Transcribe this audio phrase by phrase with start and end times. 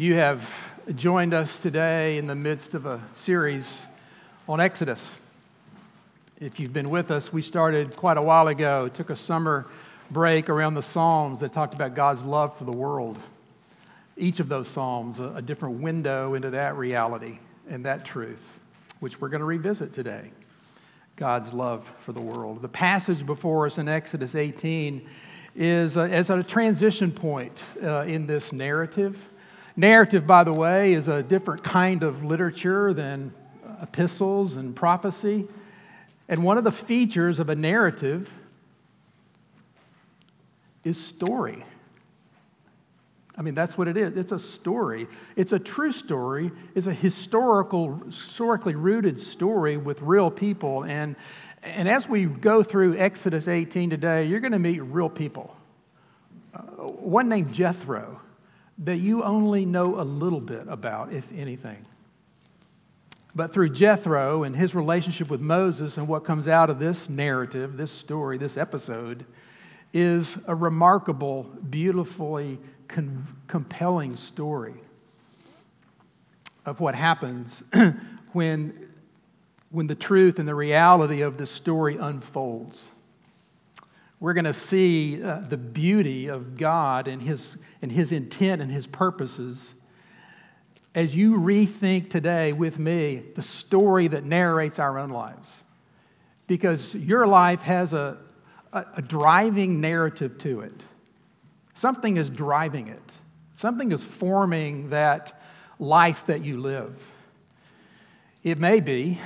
[0.00, 3.86] You have joined us today in the midst of a series
[4.48, 5.20] on Exodus.
[6.40, 9.66] If you've been with us, we started quite a while ago, took a summer
[10.10, 13.18] break around the Psalms that talked about God's love for the world.
[14.16, 17.38] Each of those Psalms, a, a different window into that reality
[17.68, 18.58] and that truth,
[19.00, 20.30] which we're going to revisit today.
[21.16, 22.62] God's love for the world.
[22.62, 25.06] The passage before us in Exodus 18
[25.54, 29.28] is a, is a transition point uh, in this narrative.
[29.80, 33.32] Narrative, by the way, is a different kind of literature than
[33.80, 35.48] epistles and prophecy.
[36.28, 38.30] And one of the features of a narrative
[40.84, 41.64] is story.
[43.38, 44.18] I mean, that's what it is.
[44.18, 45.06] It's a story.
[45.34, 46.52] It's a true story.
[46.74, 50.84] It's a historical, historically rooted story with real people.
[50.84, 51.16] And,
[51.62, 55.56] and as we go through Exodus 18 today, you're going to meet real people.
[56.52, 58.20] Uh, one named Jethro
[58.80, 61.84] that you only know a little bit about, if anything.
[63.34, 67.76] But through Jethro and his relationship with Moses and what comes out of this narrative,
[67.76, 69.24] this story, this episode,
[69.92, 72.58] is a remarkable, beautifully
[72.88, 74.74] con- compelling story
[76.64, 77.62] of what happens
[78.32, 78.88] when,
[79.70, 82.92] when the truth and the reality of the story unfolds.
[84.20, 88.70] We're going to see uh, the beauty of God and his, and his intent and
[88.70, 89.74] his purposes
[90.94, 95.64] as you rethink today with me the story that narrates our own lives.
[96.46, 98.18] Because your life has a,
[98.72, 100.84] a, a driving narrative to it.
[101.74, 103.12] Something is driving it,
[103.54, 105.40] something is forming that
[105.78, 107.12] life that you live.
[108.42, 109.18] It may be,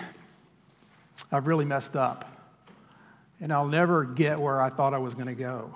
[1.33, 2.33] I've really messed up,
[3.40, 5.74] and I'll never get where I thought I was going to go.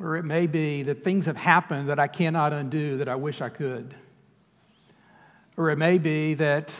[0.00, 3.40] Or it may be that things have happened that I cannot undo that I wish
[3.40, 3.94] I could.
[5.56, 6.74] Or it may be that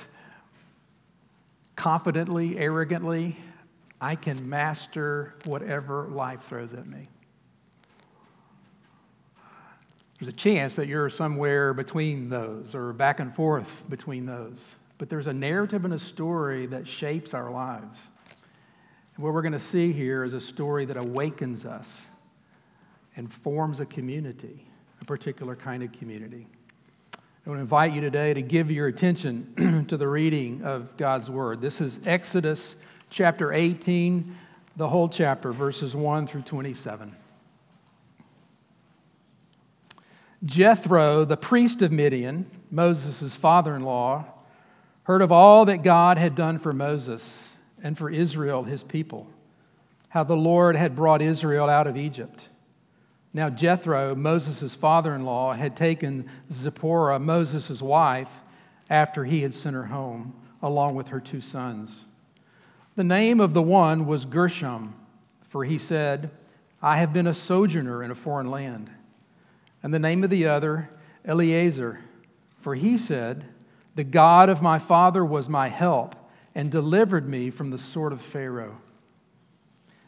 [1.77, 3.37] confidently, arrogantly,
[4.01, 7.07] I can master whatever life throws at me.
[10.19, 14.77] There's a chance that you're somewhere between those or back and forth between those.
[14.99, 18.09] But there's a narrative and a story that shapes our lives.
[19.17, 22.07] And what we're going to see here is a story that awakens us
[23.17, 24.67] and forms a community,
[25.01, 26.49] a particular kind of community.
[27.17, 31.31] I want to invite you today to give your attention to the reading of God's
[31.31, 31.61] Word.
[31.61, 32.75] This is Exodus
[33.09, 34.37] chapter 18,
[34.77, 37.15] the whole chapter, verses 1 through 27.
[40.45, 44.25] Jethro, the priest of Midian, Moses' father in law,
[45.05, 47.51] heard of all that God had done for Moses
[47.85, 49.29] and for Israel, his people,
[50.09, 52.49] how the Lord had brought Israel out of Egypt.
[53.33, 58.43] Now, Jethro, Moses' father in law, had taken Zipporah, Moses' wife,
[58.91, 62.07] after he had sent her home, along with her two sons.
[62.97, 64.95] The name of the one was Gershom,
[65.43, 66.31] for he said,
[66.83, 68.91] I have been a sojourner in a foreign land
[69.85, 70.89] and the name of the other,
[71.27, 72.01] Eleazar.
[72.57, 73.45] For he said,
[73.95, 76.17] The God of my father was my help
[76.55, 78.79] and delivered me from the sword of Pharaoh.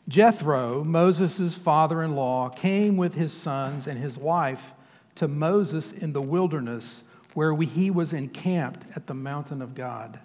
[0.08, 4.72] Jethro, Moses' father in law, came with his sons and his wife
[5.16, 7.02] to Moses in the wilderness
[7.34, 10.20] where he was encamped at the mountain of God.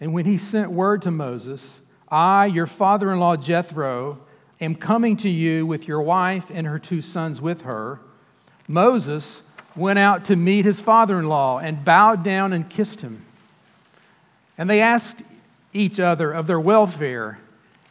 [0.00, 4.18] And when he sent word to Moses, I, your father in law Jethro,
[4.60, 8.00] am coming to you with your wife and her two sons with her
[8.68, 9.42] Moses
[9.74, 13.24] went out to meet his father in law and bowed down and kissed him.
[14.58, 15.22] And they asked
[15.72, 17.38] each other of their welfare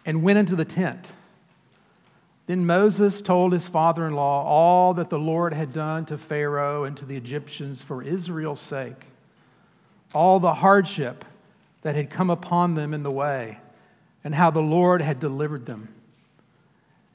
[0.05, 1.13] and went into the tent.
[2.45, 6.83] Then Moses told his father in law all that the Lord had done to Pharaoh
[6.83, 9.07] and to the Egyptians for Israel's sake,
[10.13, 11.25] all the hardship
[11.81, 13.59] that had come upon them in the way,
[14.23, 15.89] and how the Lord had delivered them.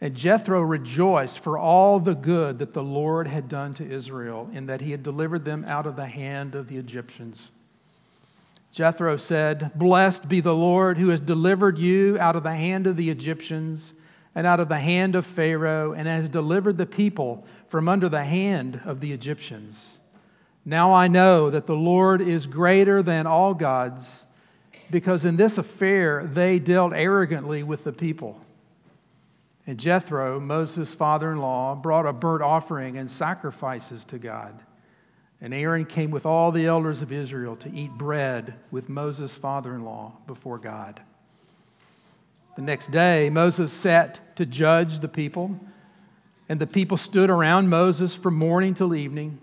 [0.02, 4.66] And Jethro rejoiced for all the good that the Lord had done to Israel, in
[4.66, 7.52] that he had delivered them out of the hand of the Egyptians.
[8.72, 12.96] Jethro said, Blessed be the Lord who has delivered you out of the hand of
[12.96, 13.92] the Egyptians
[14.34, 18.24] and out of the hand of Pharaoh, and has delivered the people from under the
[18.24, 19.98] hand of the Egyptians.
[20.64, 24.24] Now I know that the Lord is greater than all gods,
[24.90, 28.40] because in this affair they dealt arrogantly with the people.
[29.66, 34.62] And Jethro, Moses' father in law, brought a burnt offering and sacrifices to God.
[35.42, 39.74] And Aaron came with all the elders of Israel to eat bread with Moses' father
[39.74, 41.02] in law before God.
[42.54, 45.58] The next day, Moses sat to judge the people,
[46.48, 49.40] and the people stood around Moses from morning till evening.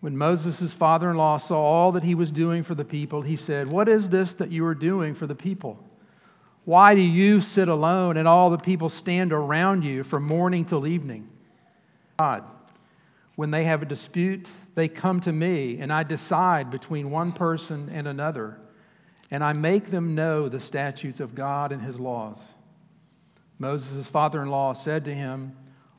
[0.00, 3.36] When Moses' father in law saw all that he was doing for the people, he
[3.36, 5.78] said, What is this that you are doing for the people?
[6.64, 10.86] Why do you sit alone and all the people stand around you from morning till
[10.86, 11.28] evening?
[12.18, 12.44] God,
[13.36, 17.88] when they have a dispute, they come to me, and I decide between one person
[17.92, 18.58] and another,
[19.30, 22.40] and I make them know the statutes of God and his laws.
[23.58, 25.56] Moses' father in law said to him,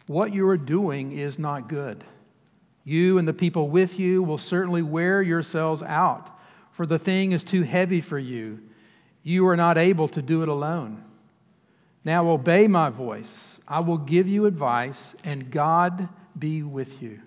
[0.07, 2.03] What you are doing is not good.
[2.83, 6.29] You and the people with you will certainly wear yourselves out,
[6.71, 8.61] for the thing is too heavy for you.
[9.23, 11.03] You are not able to do it alone.
[12.03, 13.59] Now obey my voice.
[13.67, 17.21] I will give you advice, and God be with you.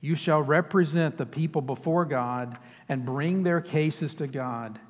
[0.00, 2.58] You shall represent the people before God
[2.88, 4.80] and bring their cases to God.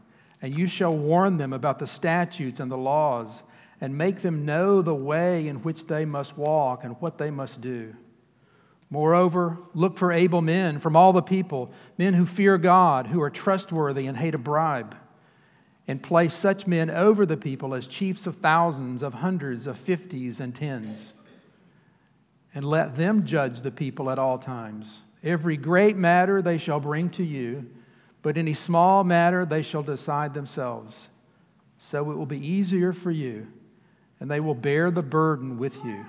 [0.41, 3.43] And you shall warn them about the statutes and the laws
[3.81, 7.61] and make them know the way in which they must walk and what they must
[7.61, 7.95] do.
[8.89, 13.31] Moreover, look for able men from all the people, men who fear God, who are
[13.31, 14.97] trustworthy and hate a bribe,
[15.89, 20.41] and place such men over the people as chiefs of thousands, of hundreds, of fifties,
[20.41, 21.15] and tens.
[22.55, 25.03] And let them judge the people at all times.
[25.23, 27.71] Every great matter they shall bring to you,
[28.21, 31.09] but any small matter they shall decide themselves.
[31.79, 33.49] So it will be easier for you,
[34.21, 36.05] and they will bear the burden with you.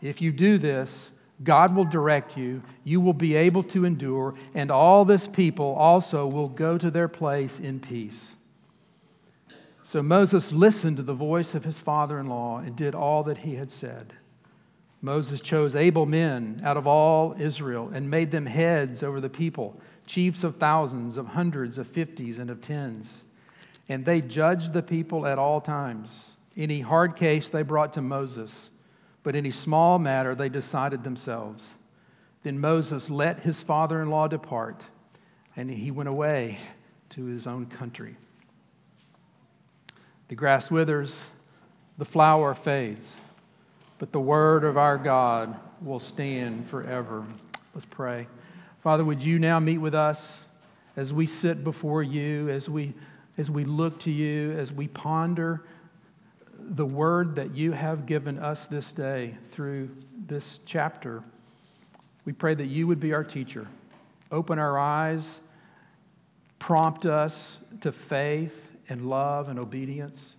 [0.00, 1.10] If you do this,
[1.42, 6.26] God will direct you, you will be able to endure, and all this people also
[6.26, 8.36] will go to their place in peace.
[9.84, 13.38] So Moses listened to the voice of his father in law and did all that
[13.38, 14.14] he had said.
[15.00, 19.80] Moses chose able men out of all Israel and made them heads over the people,
[20.06, 23.22] chiefs of thousands, of hundreds, of fifties, and of tens.
[23.88, 26.34] And they judged the people at all times.
[26.56, 28.70] Any hard case they brought to Moses
[29.28, 31.74] but any small matter they decided themselves.
[32.44, 34.86] Then Moses let his father in law depart,
[35.54, 36.58] and he went away
[37.10, 38.16] to his own country.
[40.28, 41.30] The grass withers,
[41.98, 43.18] the flower fades,
[43.98, 47.24] but the word of our God will stand forever.
[47.74, 48.26] Let's pray.
[48.82, 50.44] Father, would you now meet with us
[50.96, 52.94] as we sit before you, as we,
[53.36, 55.62] as we look to you, as we ponder
[56.58, 59.88] the word that you have given us this day through
[60.26, 61.22] this chapter.
[62.24, 63.66] We pray that you would be our teacher.
[64.30, 65.40] Open our eyes,
[66.58, 70.36] prompt us to faith and love and obedience,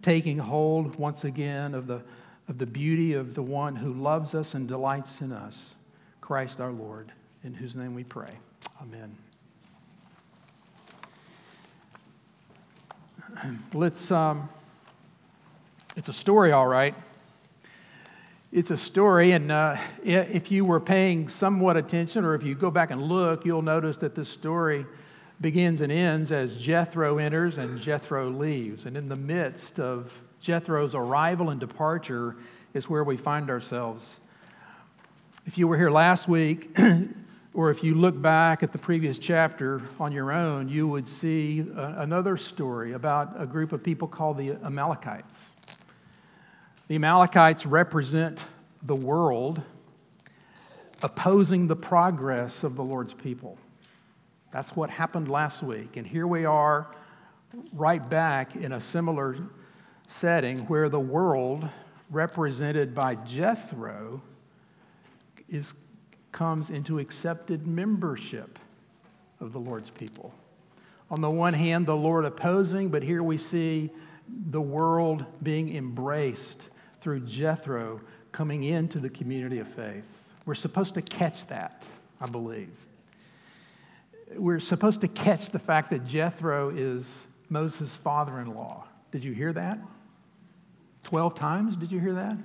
[0.00, 2.02] taking hold once again of the,
[2.48, 5.74] of the beauty of the one who loves us and delights in us,
[6.20, 7.12] Christ our Lord,
[7.44, 8.30] in whose name we pray.
[8.80, 9.16] Amen.
[13.74, 14.10] Let's.
[14.10, 14.48] Um,
[15.94, 16.94] it's a story, all right.
[18.50, 22.70] It's a story, and uh, if you were paying somewhat attention, or if you go
[22.70, 24.86] back and look, you'll notice that this story
[25.40, 28.86] begins and ends as Jethro enters and Jethro leaves.
[28.86, 32.36] And in the midst of Jethro's arrival and departure
[32.74, 34.18] is where we find ourselves.
[35.46, 36.76] If you were here last week,
[37.54, 41.64] or if you look back at the previous chapter on your own, you would see
[41.76, 45.50] another story about a group of people called the Amalekites.
[46.88, 48.44] The Amalekites represent
[48.82, 49.62] the world
[51.04, 53.58] opposing the progress of the Lord's people.
[54.50, 55.96] That's what happened last week.
[55.96, 56.88] And here we are
[57.72, 59.36] right back in a similar
[60.12, 61.68] setting where the world,
[62.10, 64.22] represented by Jethro,
[65.48, 65.74] is,
[66.30, 68.58] comes into accepted membership
[69.40, 70.32] of the Lord's people.
[71.10, 73.90] On the one hand, the Lord opposing, but here we see
[74.28, 76.68] the world being embraced
[77.00, 78.00] through Jethro
[78.30, 80.32] coming into the community of faith.
[80.46, 81.86] We're supposed to catch that,
[82.20, 82.86] I believe.
[84.36, 88.84] We're supposed to catch the fact that Jethro is Moses' father in law.
[89.10, 89.78] Did you hear that?
[91.04, 91.76] 12 times?
[91.76, 92.36] Did you hear that?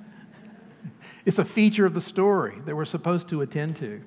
[1.25, 4.01] It's a feature of the story that we're supposed to attend to.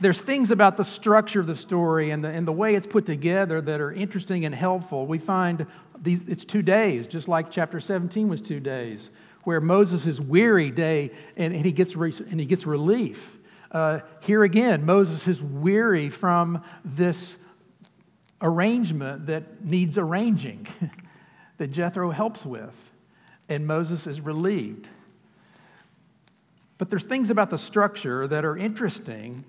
[0.00, 3.04] There's things about the structure of the story and the, and the way it's put
[3.04, 5.06] together that are interesting and helpful.
[5.06, 5.66] We find
[6.00, 9.10] these, it's two days, just like chapter 17 was two days,
[9.42, 13.38] where Moses is weary day and, and he, gets re, and he gets relief.
[13.72, 17.36] Uh, here again, Moses is weary from this
[18.40, 20.66] arrangement that needs arranging,
[21.58, 22.90] that Jethro helps with,
[23.48, 24.88] and Moses is relieved.
[26.78, 29.44] But there's things about the structure that are interesting,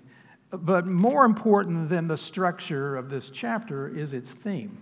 [0.50, 4.78] but more important than the structure of this chapter is its theme.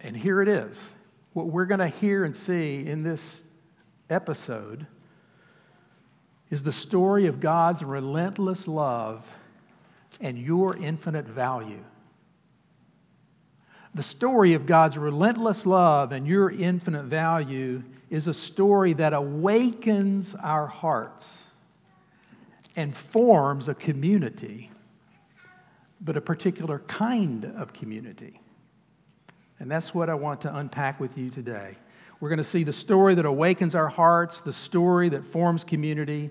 [0.00, 0.94] And here it is.
[1.32, 3.44] What we're going to hear and see in this
[4.08, 4.86] episode
[6.50, 9.36] is the story of God's relentless love
[10.20, 11.84] and your infinite value.
[13.94, 20.34] The story of God's relentless love and your infinite value is a story that awakens
[20.34, 21.44] our hearts
[22.76, 24.70] and forms a community,
[26.00, 28.40] but a particular kind of community.
[29.58, 31.76] And that's what I want to unpack with you today.
[32.20, 36.30] We're going to see the story that awakens our hearts, the story that forms community,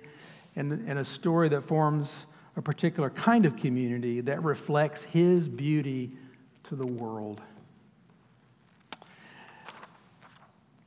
[0.56, 2.25] and, and a story that forms
[2.56, 6.12] a particular kind of community that reflects His beauty
[6.63, 7.42] to the world.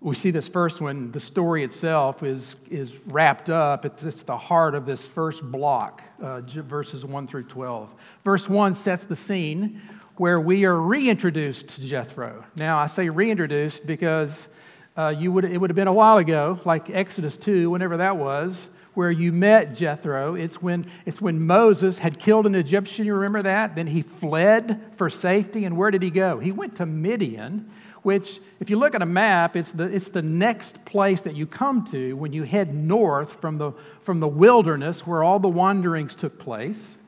[0.03, 3.85] We see this first one, the story itself is, is wrapped up.
[3.85, 7.95] It's, it's the heart of this first block, uh, verses 1 through 12.
[8.25, 9.81] Verse 1 sets the scene
[10.17, 12.45] where we are reintroduced to Jethro.
[12.57, 14.49] Now, I say reintroduced because
[14.97, 18.17] uh, you would, it would have been a while ago, like Exodus 2, whenever that
[18.17, 20.35] was, where you met Jethro.
[20.35, 23.77] It's when, it's when Moses had killed an Egyptian, you remember that?
[23.77, 26.41] Then he fled for safety, and where did he go?
[26.41, 27.71] He went to Midian,
[28.03, 31.47] which, if you look at a map, it's the, it's the next place that you
[31.47, 36.15] come to when you head north from the, from the wilderness where all the wanderings
[36.15, 36.99] took place,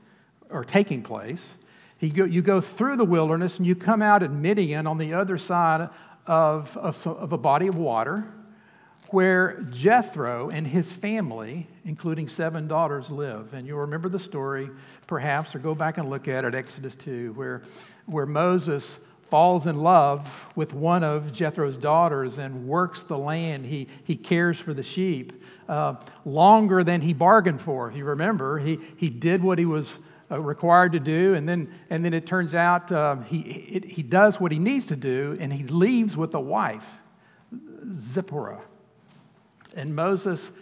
[0.50, 1.56] or taking place.
[1.98, 5.14] He go, you go through the wilderness and you come out at Midian on the
[5.14, 5.88] other side
[6.26, 8.24] of, of, of a body of water
[9.08, 13.54] where Jethro and his family, including seven daughters, live.
[13.54, 14.70] And you'll remember the story,
[15.06, 17.62] perhaps, or go back and look at it, Exodus 2, where,
[18.06, 18.98] where Moses
[19.34, 23.66] falls in love with one of Jethro's daughters and works the land.
[23.66, 25.32] He, he cares for the sheep
[25.68, 27.88] uh, longer than he bargained for.
[27.88, 29.98] If you remember, he, he did what he was
[30.30, 34.04] uh, required to do, and then, and then it turns out uh, he, it, he
[34.04, 37.00] does what he needs to do, and he leaves with a wife,
[37.92, 38.60] Zipporah.
[39.74, 40.52] And Moses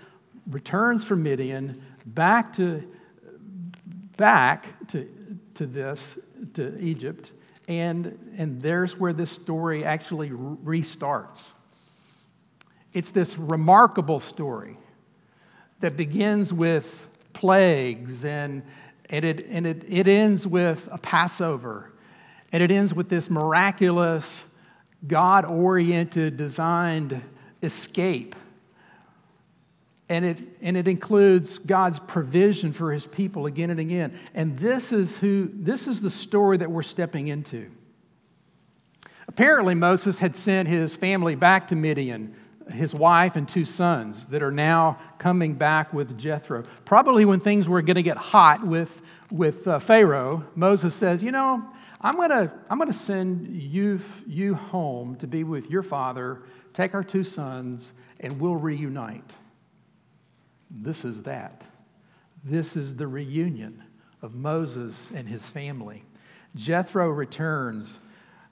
[0.51, 2.91] returns from Midian back to,
[4.17, 5.07] back to,
[5.57, 6.19] to this,
[6.55, 7.33] to Egypt,
[7.81, 11.51] and, and there's where this story actually restarts.
[12.93, 14.77] It's this remarkable story
[15.81, 18.63] that begins with plagues and,
[19.09, 21.93] and, it, and it, it ends with a Passover.
[22.53, 24.47] And it ends with this miraculous,
[25.07, 27.23] God oriented, designed
[27.63, 28.37] escape
[30.13, 34.13] and it, and it includes God's provision for his people again and again.
[34.35, 37.71] And this is, who, this is the story that we're stepping into.
[39.27, 42.35] Apparently, Moses had sent his family back to Midian,
[42.71, 46.63] his wife and two sons that are now coming back with Jethro.
[46.85, 49.01] Probably when things were going to get hot with,
[49.31, 51.65] with uh, Pharaoh, Moses says, You know,
[52.03, 56.43] I'm going to I'm to send you, you home to be with your father,
[56.75, 59.37] take our two sons, and we'll reunite.
[60.75, 61.67] This is that.
[62.43, 63.85] This is the reunion
[64.23, 66.03] of Moses and his family.
[66.57, 67.99] Jethro returns.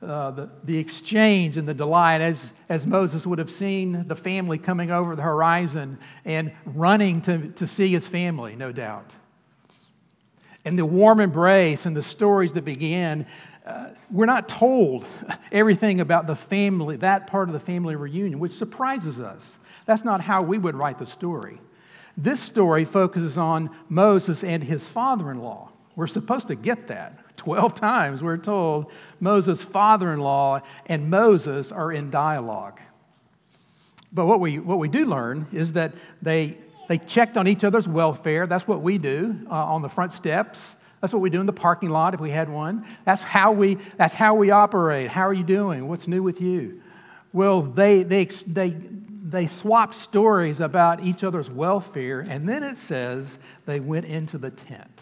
[0.03, 4.57] Uh, the, the exchange and the delight as, as Moses would have seen the family
[4.57, 9.15] coming over the horizon and running to, to see his family, no doubt.
[10.65, 13.27] And the warm embrace and the stories that began,
[13.67, 15.07] uh, we're not told
[15.53, 19.59] everything about the family, that part of the family reunion, which surprises us.
[19.85, 21.61] That's not how we would write the story.
[22.23, 25.71] This story focuses on Moses and his father in law.
[25.97, 27.37] We're supposed to get that.
[27.39, 32.79] 12 times we're told Moses' father in law and Moses are in dialogue.
[34.13, 36.59] But what we, what we do learn is that they,
[36.89, 38.47] they checked on each other's welfare.
[38.47, 40.77] That's what we do uh, on the front steps.
[41.01, 42.85] That's what we do in the parking lot if we had one.
[43.07, 45.09] That's how we, that's how we operate.
[45.09, 45.89] How are you doing?
[45.89, 46.83] What's new with you?
[47.33, 48.77] Well, they, they, they,
[49.31, 54.51] they swapped stories about each other's welfare, and then it says they went into the
[54.51, 55.01] tent.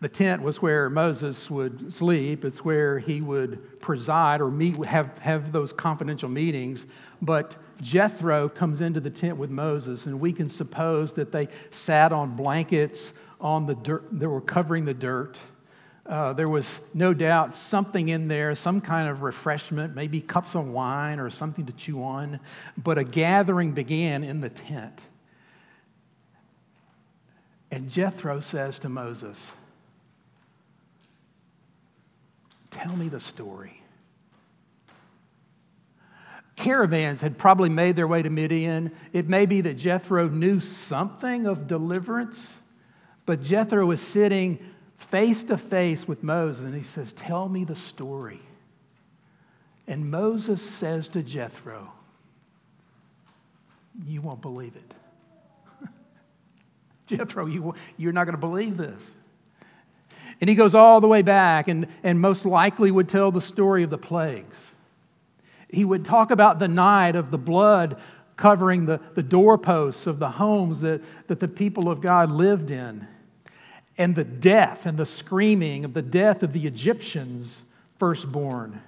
[0.00, 2.44] The tent was where Moses would sleep.
[2.44, 6.84] It's where he would preside or meet, have, have those confidential meetings.
[7.22, 12.12] But Jethro comes into the tent with Moses, and we can suppose that they sat
[12.12, 15.38] on blankets on the dirt, that were covering the dirt.
[16.06, 20.66] Uh, there was no doubt something in there, some kind of refreshment, maybe cups of
[20.66, 22.40] wine or something to chew on.
[22.76, 25.02] But a gathering began in the tent.
[27.70, 29.56] And Jethro says to Moses,
[32.70, 33.80] Tell me the story.
[36.56, 38.92] Caravans had probably made their way to Midian.
[39.12, 42.56] It may be that Jethro knew something of deliverance,
[43.26, 44.58] but Jethro was sitting
[45.04, 48.40] face to face with Moses and he says, Tell me the story.
[49.86, 51.92] And Moses says to Jethro,
[54.06, 55.88] You won't believe it.
[57.06, 59.10] Jethro, you, you're not going to believe this.
[60.40, 63.82] And he goes all the way back and, and most likely would tell the story
[63.82, 64.74] of the plagues.
[65.68, 68.00] He would talk about the night of the blood
[68.36, 73.06] covering the, the doorposts of the homes that, that the people of God lived in,
[73.96, 77.62] and the death and the screaming of the death of the Egyptians'
[77.98, 78.82] firstborn,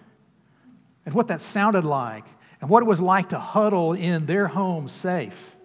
[1.05, 2.25] and what that sounded like,
[2.61, 5.57] and what it was like to huddle in their home safe.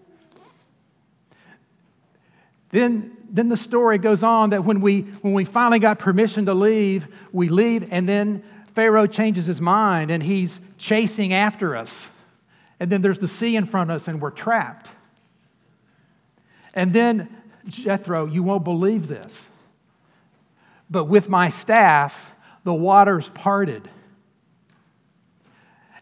[2.70, 6.54] Then, then the story goes on that when we, when we finally got permission to
[6.54, 8.44] leave, we leave, and then
[8.74, 12.10] Pharaoh changes his mind and he's chasing after us.
[12.80, 14.90] And then there's the sea in front of us, and we're trapped.
[16.74, 17.30] And then,
[17.68, 19.50] Jethro, you won't believe this,
[20.90, 23.88] but with my staff, the waters parted.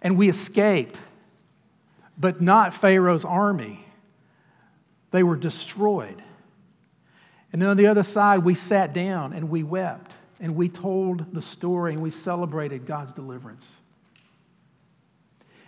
[0.01, 0.99] And we escaped,
[2.17, 3.85] but not Pharaoh's army.
[5.11, 6.21] They were destroyed.
[7.51, 11.33] And then on the other side, we sat down and we wept and we told
[11.33, 13.77] the story and we celebrated God's deliverance.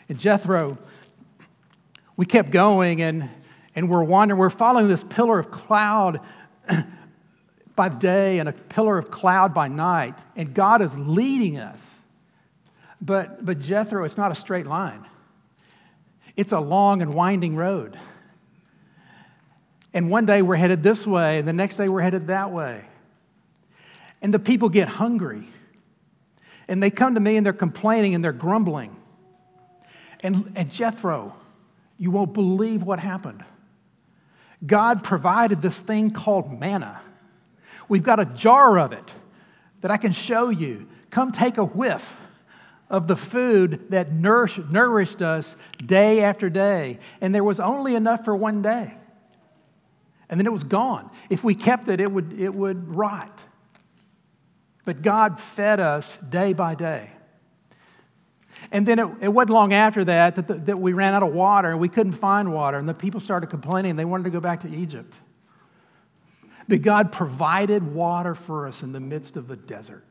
[0.07, 0.77] And Jethro
[2.21, 3.29] we kept going and,
[3.75, 4.39] and we're wandering.
[4.39, 6.19] We're following this pillar of cloud
[7.75, 10.23] by day and a pillar of cloud by night.
[10.35, 11.99] And God is leading us.
[13.01, 15.05] But, but Jethro, it's not a straight line,
[16.35, 17.97] it's a long and winding road.
[19.93, 22.85] And one day we're headed this way, and the next day we're headed that way.
[24.21, 25.47] And the people get hungry.
[26.67, 28.95] And they come to me and they're complaining and they're grumbling.
[30.21, 31.35] And, and Jethro,
[31.97, 33.43] you won't believe what happened.
[34.65, 37.01] God provided this thing called manna.
[37.89, 39.13] We've got a jar of it
[39.81, 40.87] that I can show you.
[41.09, 42.19] Come take a whiff
[42.89, 46.99] of the food that nourished, us day after day.
[47.21, 48.93] And there was only enough for one day.
[50.29, 51.09] And then it was gone.
[51.29, 53.45] If we kept it, it would, it would rot.
[54.85, 57.11] But God fed us day by day.
[58.71, 61.33] And then it, it wasn't long after that that, the, that we ran out of
[61.33, 62.77] water and we couldn't find water.
[62.77, 63.97] And the people started complaining.
[63.97, 65.19] They wanted to go back to Egypt.
[66.67, 70.05] But God provided water for us in the midst of the desert.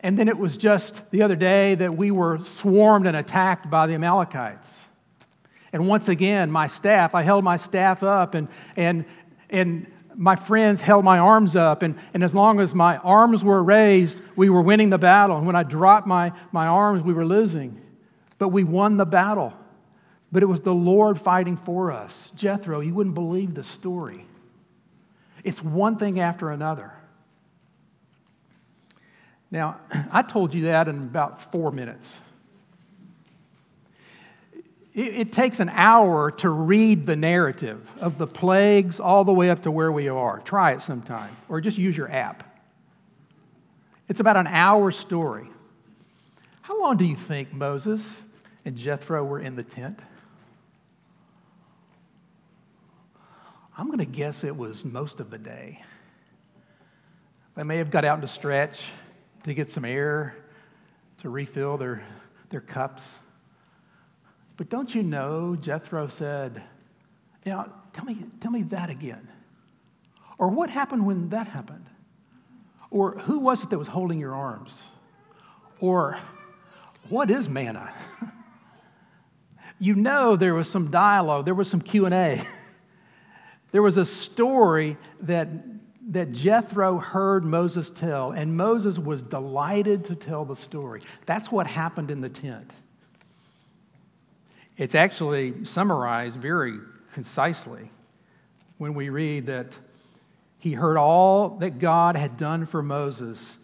[0.00, 3.86] And then it was just the other day that we were swarmed and attacked by
[3.86, 4.88] the Amalekites.
[5.72, 9.04] And once again, my staff, I held my staff up, and, and,
[9.50, 9.86] and
[10.16, 14.22] my friends held my arms up, and, and as long as my arms were raised,
[14.34, 15.36] we were winning the battle.
[15.36, 17.80] And when I dropped my, my arms, we were losing.
[18.38, 19.52] But we won the battle.
[20.32, 22.32] But it was the Lord fighting for us.
[22.34, 24.26] Jethro, you wouldn't believe the story.
[25.44, 26.92] It's one thing after another.
[29.50, 32.20] Now, I told you that in about four minutes.
[34.96, 39.62] It, takes an hour to read the narrative of the plagues all the way up
[39.64, 40.40] to where we are.
[40.40, 42.42] Try it sometime, or just use your app.
[44.08, 45.50] It's about an hour story.
[46.62, 48.22] How long do you think Moses
[48.64, 50.00] and Jethro were in the tent?
[53.76, 55.82] I'm going to guess it was most of the day.
[57.54, 58.86] They may have got out to stretch
[59.42, 60.34] to get some air,
[61.18, 62.02] to refill their,
[62.48, 63.18] their cups.
[64.56, 66.62] But don't you know, Jethro said,
[67.44, 69.28] you know, tell me, tell me that again.
[70.38, 71.86] Or what happened when that happened?
[72.90, 74.90] Or who was it that was holding your arms?
[75.80, 76.18] Or
[77.08, 77.92] what is manna?
[79.78, 82.42] you know there was some dialogue, there was some Q&A.
[83.72, 85.48] there was a story that
[86.08, 91.00] that Jethro heard Moses tell, and Moses was delighted to tell the story.
[91.26, 92.72] That's what happened in the tent.
[94.76, 96.78] It's actually summarized very
[97.12, 97.90] concisely
[98.78, 99.76] when we read that
[100.58, 103.58] he heard all that God had done for Moses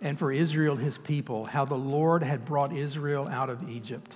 [0.00, 4.14] and for Israel, his people, how the Lord had brought Israel out of Egypt.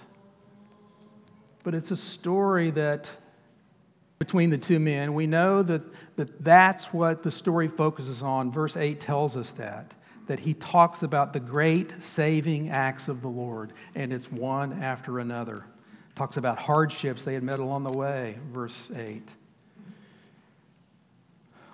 [1.64, 3.10] But it's a story that
[4.18, 5.82] between the two men, we know that,
[6.16, 8.52] that that's what the story focuses on.
[8.52, 9.92] Verse 8 tells us that,
[10.28, 15.18] that he talks about the great saving acts of the Lord, and it's one after
[15.18, 15.64] another.
[16.14, 19.22] Talks about hardships they had met along the way, verse 8.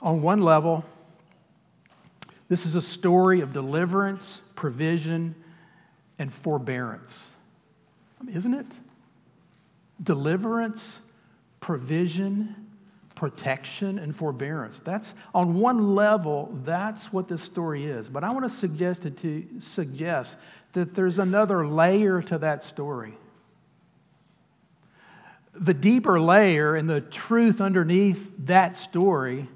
[0.01, 0.85] On one level,
[2.49, 5.35] this is a story of deliverance, provision,
[6.19, 7.29] and forbearance.
[8.33, 8.67] Isn't it?
[10.03, 11.01] Deliverance,
[11.61, 12.69] provision,
[13.15, 14.81] protection, and forbearance.
[14.81, 18.09] That's on one level, that's what this story is.
[18.09, 20.37] But I want to suggest to suggest
[20.73, 23.15] that there's another layer to that story.
[25.55, 29.49] The deeper layer and the truth underneath that story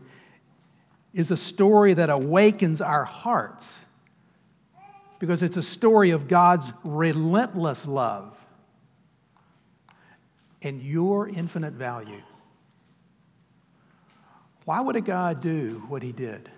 [1.14, 3.84] is a story that awakens our hearts
[5.18, 8.44] because it's a story of God's relentless love
[10.62, 12.22] and your infinite value.
[14.64, 16.50] Why would a God do what he did?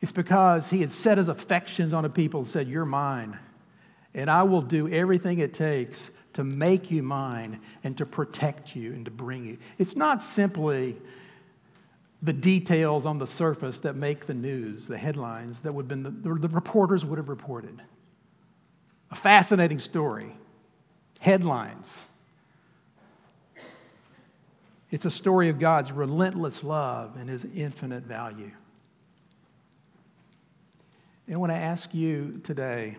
[0.00, 3.38] It's because he had set his affections on a people and said, You're mine,
[4.14, 8.92] and I will do everything it takes to make you mine and to protect you
[8.92, 9.58] and to bring you.
[9.76, 10.94] It's not simply
[12.22, 16.04] the details on the surface that make the news, the headlines that would have been
[16.04, 17.82] the, the reporters would have reported.
[19.10, 20.36] A fascinating story,
[21.18, 22.06] headlines.
[24.92, 28.52] It's a story of God's relentless love and his infinite value.
[31.26, 32.96] And I ask you today,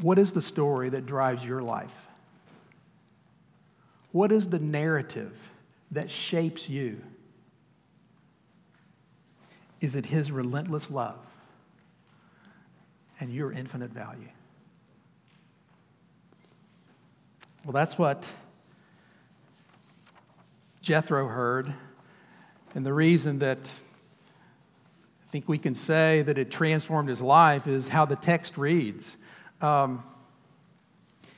[0.00, 2.08] what is the story that drives your life?
[4.12, 5.50] What is the narrative
[5.90, 7.02] that shapes you?
[9.80, 11.26] Is it His relentless love
[13.20, 14.28] and your infinite value?
[17.64, 18.28] Well, that's what
[20.80, 21.72] Jethro heard.
[22.74, 23.70] And the reason that
[25.26, 29.16] I think we can say that it transformed his life is how the text reads.
[29.62, 30.02] Um,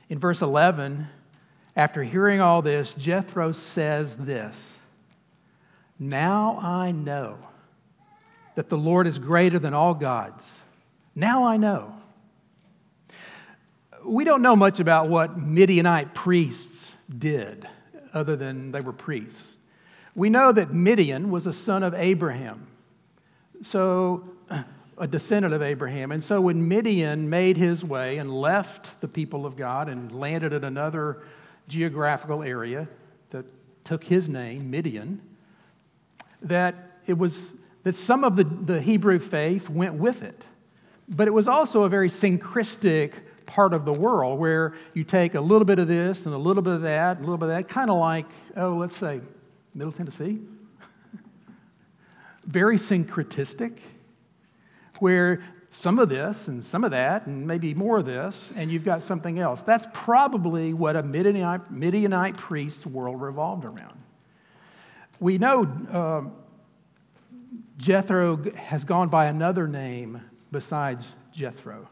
[0.08, 1.06] in verse 11,
[1.76, 4.78] after hearing all this, Jethro says this
[5.98, 7.36] Now I know
[8.54, 10.58] that the Lord is greater than all gods.
[11.14, 11.94] Now I know.
[14.04, 17.68] We don't know much about what Midianite priests did,
[18.12, 19.58] other than they were priests.
[20.14, 22.68] We know that Midian was a son of Abraham.
[23.62, 24.28] So
[24.98, 26.12] a descendant of Abraham.
[26.12, 30.52] And so when Midian made his way and left the people of God and landed
[30.52, 31.22] at another
[31.68, 32.88] geographical area
[33.30, 33.44] that
[33.84, 35.20] took his name, Midian,
[36.42, 36.74] that
[37.06, 40.46] it was that some of the, the Hebrew faith went with it.
[41.06, 45.40] But it was also a very syncretic part of the world where you take a
[45.40, 47.68] little bit of this and a little bit of that, a little bit of that,
[47.68, 48.26] kind of like,
[48.56, 49.20] oh, let's say
[49.74, 50.40] Middle Tennessee.
[52.46, 53.80] very syncretistic
[55.00, 55.42] where
[55.74, 59.02] some of this and some of that and maybe more of this, and you've got
[59.02, 59.62] something else.
[59.62, 64.02] That's probably what a Midianite, Midianite priest world revolved around.
[65.18, 66.22] We know uh,
[67.76, 71.88] Jethro has gone by another name besides Jethro.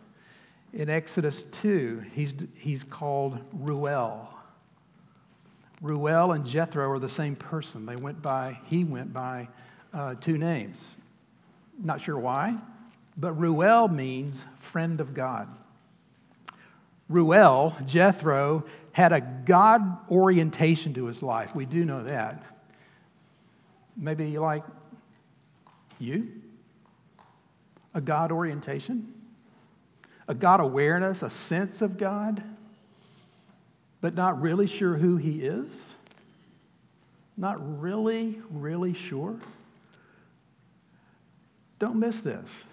[0.72, 4.28] In Exodus 2, he's, he's called Reuel.
[5.82, 7.84] Reuel and Jethro are the same person.
[7.84, 9.48] They went by, he went by
[9.92, 10.94] uh, two names.
[11.82, 12.56] Not sure why.
[13.16, 15.48] But Reuel means friend of God.
[17.08, 21.54] Reuel, Jethro, had a God orientation to his life.
[21.54, 22.42] We do know that.
[23.96, 24.64] Maybe like
[25.98, 26.28] you?
[27.94, 29.12] A God orientation?
[30.28, 32.42] A God awareness, a sense of God,
[34.00, 35.68] but not really sure who he is?
[37.36, 39.38] Not really, really sure?
[41.78, 42.66] Don't miss this.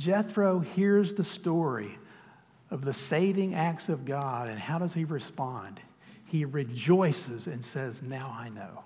[0.00, 1.98] Jethro hears the story
[2.70, 5.78] of the saving acts of God, and how does he respond?
[6.24, 8.84] He rejoices and says, Now I know.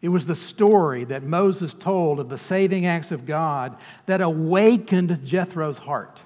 [0.00, 3.76] It was the story that Moses told of the saving acts of God
[4.06, 6.22] that awakened Jethro's heart.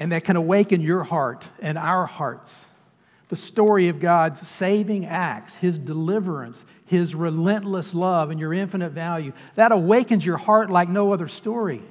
[0.00, 2.64] And that can awaken your heart and our hearts
[3.28, 9.32] the story of God's saving acts, His deliverance, His relentless love, and your infinite value.
[9.54, 11.82] That awakens your heart like no other story.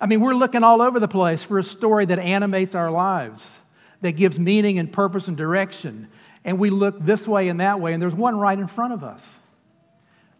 [0.00, 3.60] I mean, we're looking all over the place for a story that animates our lives,
[4.00, 6.08] that gives meaning and purpose and direction.
[6.44, 9.02] And we look this way and that way, and there's one right in front of
[9.02, 9.38] us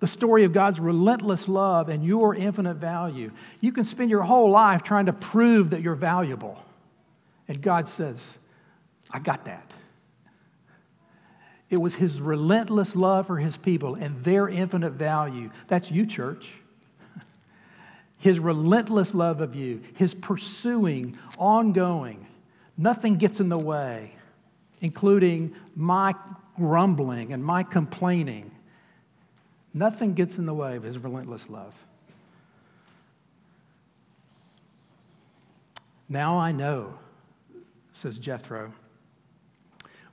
[0.05, 3.31] the story of God's relentless love and your infinite value.
[3.63, 6.63] You can spend your whole life trying to prove that you're valuable.
[7.49, 8.37] And God says,
[9.15, 9.73] I got that.
[11.71, 15.51] It was his relentless love for his people and their infinite value.
[15.69, 16.55] That's you, church.
[18.19, 22.27] His relentless love of you, his pursuing, ongoing.
[22.77, 24.15] Nothing gets in the way,
[24.81, 26.15] including my
[26.57, 28.51] grumbling and my complaining.
[29.73, 31.85] Nothing gets in the way of his relentless love.
[36.09, 36.95] Now I know,
[37.93, 38.73] says Jethro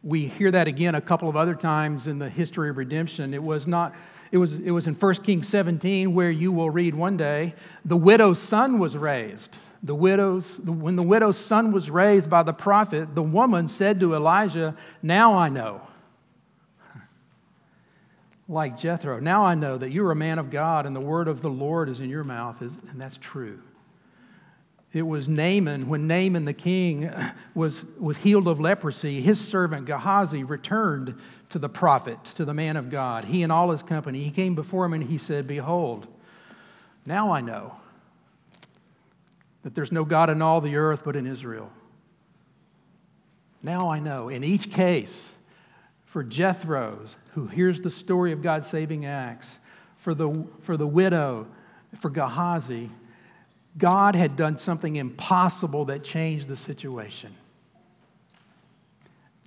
[0.04, 3.34] we hear that again a couple of other times in the history of redemption.
[3.34, 3.94] It was not
[4.32, 7.98] it was, it was in 1 Kings 17 where you will read one day, the
[7.98, 13.14] widow's son was raised The widow's, when the widow's son was raised by the prophet,
[13.14, 15.82] the woman said to Elijah, Now I know.
[18.48, 21.42] Like Jethro, now I know that you're a man of God and the word of
[21.42, 23.62] the Lord is in your mouth, and that's true.
[24.94, 27.10] It was Naaman, when Naaman the king
[27.54, 31.18] was, was healed of leprosy, his servant Gehazi returned
[31.50, 34.22] to the prophet, to the man of God, he and all his company.
[34.22, 36.08] He came before him and he said, Behold,
[37.06, 37.76] now I know
[39.64, 41.72] that there's no God in all the earth but in Israel.
[43.64, 44.28] Now I know.
[44.28, 45.34] In each case,
[46.04, 49.60] for Jethro's, who hears the story of God's saving acts,
[49.96, 51.48] for the, for the widow,
[51.98, 52.90] for Gehazi,
[53.78, 57.34] God had done something impossible that changed the situation.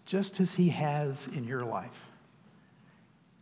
[0.07, 2.09] Just as He has in your life.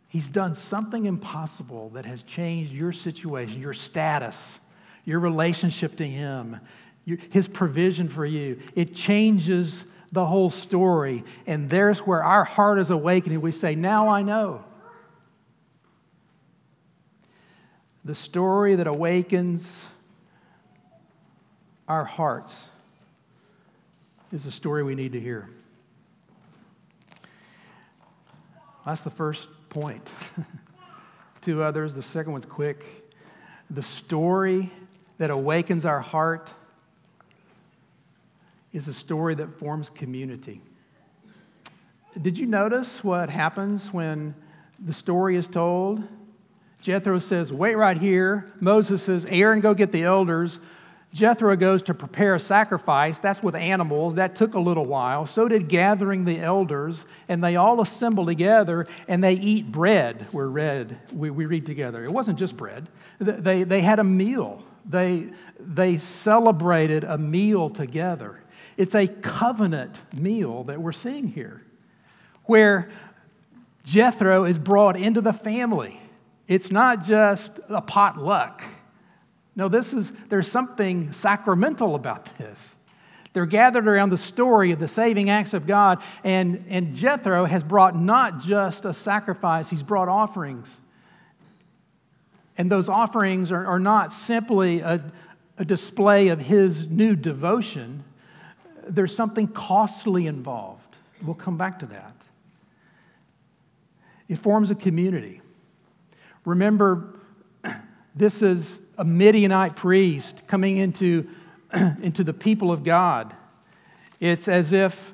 [0.09, 4.59] He's done something impossible that has changed your situation, your status,
[5.05, 6.59] your relationship to Him,
[7.05, 8.59] His provision for you.
[8.75, 11.23] It changes the whole story.
[11.47, 13.41] And there's where our heart is awakening.
[13.41, 14.63] We say, Now I know.
[18.05, 19.83] The story that awakens
[21.87, 22.67] our hearts
[24.31, 25.49] is a story we need to hear.
[28.85, 30.11] That's the first point.
[31.41, 31.95] Two others.
[31.95, 32.85] The second one's quick.
[33.69, 34.71] The story
[35.17, 36.53] that awakens our heart
[38.71, 40.61] is a story that forms community.
[42.19, 44.35] Did you notice what happens when
[44.79, 46.03] the story is told?
[46.81, 48.51] Jethro says, Wait right here.
[48.59, 50.59] Moses says, Aaron, go get the elders.
[51.13, 53.19] Jethro goes to prepare a sacrifice.
[53.19, 54.15] That's with animals.
[54.15, 55.27] That took a little while.
[55.27, 57.05] So did gathering the elders.
[57.29, 60.25] And they all assemble together and they eat bread.
[60.31, 62.03] We're read, we, we read together.
[62.03, 64.63] It wasn't just bread, they, they had a meal.
[64.85, 68.41] They, they celebrated a meal together.
[68.75, 71.61] It's a covenant meal that we're seeing here,
[72.45, 72.89] where
[73.83, 76.01] Jethro is brought into the family.
[76.47, 78.63] It's not just a potluck.
[79.55, 82.75] No, this is, there's something sacramental about this.
[83.33, 87.63] They're gathered around the story of the saving acts of God, and, and Jethro has
[87.63, 90.81] brought not just a sacrifice, he's brought offerings.
[92.57, 95.03] And those offerings are, are not simply a,
[95.57, 98.03] a display of his new devotion,
[98.87, 100.97] there's something costly involved.
[101.21, 102.13] We'll come back to that.
[104.27, 105.41] It forms a community.
[106.45, 107.15] Remember,
[108.15, 111.27] this is a Midianite priest coming into,
[112.01, 113.35] into the people of God.
[114.19, 115.13] It's as if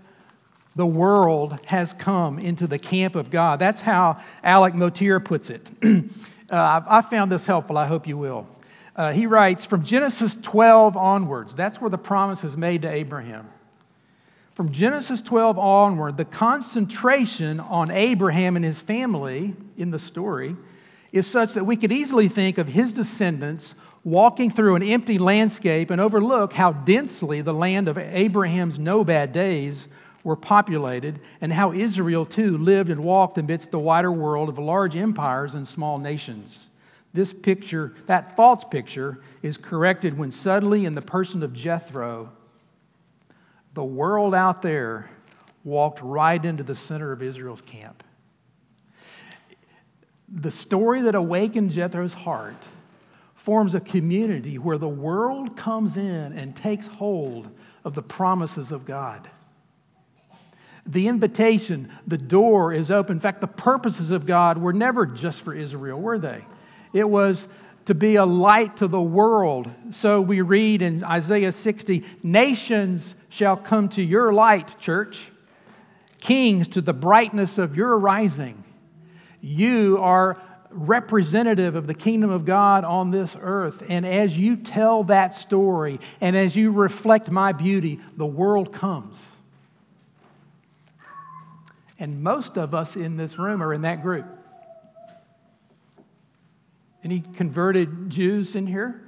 [0.76, 3.60] the world has come into the camp of God.
[3.60, 5.70] That's how Alec Motyer puts it.
[6.50, 7.78] uh, I found this helpful.
[7.78, 8.48] I hope you will.
[8.96, 13.50] Uh, he writes From Genesis 12 onwards, that's where the promise is made to Abraham.
[14.54, 20.58] From Genesis 12 onward, the concentration on Abraham and his family in the story
[21.12, 25.89] is such that we could easily think of his descendants walking through an empty landscape
[25.89, 29.88] and overlook how densely the land of Abraham's no bad days
[30.24, 34.95] were populated and how Israel too lived and walked amidst the wider world of large
[34.95, 36.69] empires and small nations.
[37.13, 42.32] This picture, that false picture, is corrected when suddenly, in the person of Jethro,
[43.74, 45.10] the world out there
[45.63, 48.04] walked right into the center of Israel's camp.
[50.32, 52.68] The story that awakened Jethro's heart
[53.34, 57.50] forms a community where the world comes in and takes hold
[57.84, 59.30] of the promises of God.
[60.86, 63.18] The invitation, the door is open.
[63.18, 66.44] In fact, the purposes of God were never just for Israel, were they?
[66.94, 67.48] It was
[67.86, 69.70] to be a light to the world.
[69.92, 75.32] So we read in Isaiah 60 Nations shall come to your light, church,
[76.20, 78.63] kings to the brightness of your rising.
[79.41, 83.84] You are representative of the kingdom of God on this earth.
[83.89, 89.36] And as you tell that story and as you reflect my beauty, the world comes.
[91.97, 94.25] And most of us in this room are in that group.
[97.04, 99.04] Any converted Jews in here?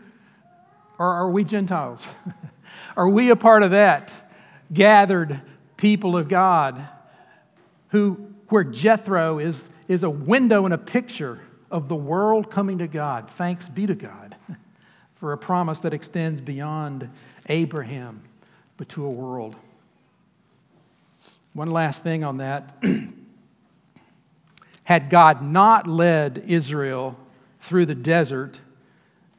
[0.97, 2.07] Or are we Gentiles?
[2.97, 4.13] are we a part of that
[4.71, 5.41] gathered
[5.77, 6.87] people of God
[7.89, 11.39] who where Jethro is, is a window and a picture
[11.71, 13.29] of the world coming to God.
[13.29, 14.35] Thanks be to God
[15.13, 17.09] for a promise that extends beyond
[17.47, 18.21] Abraham,
[18.75, 19.55] but to a world.
[21.53, 22.75] One last thing on that.
[24.83, 27.17] Had God not led Israel
[27.61, 28.59] through the desert,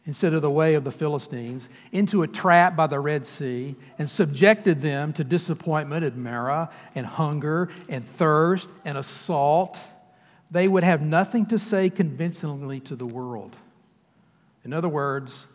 [0.05, 4.09] instead of the way of the Philistines, into a trap by the Red Sea, and
[4.09, 9.79] subjected them to disappointment at Marah, and hunger, and thirst, and assault,
[10.51, 13.57] they would have nothing to say convincingly to the world.
[14.65, 15.47] In other words,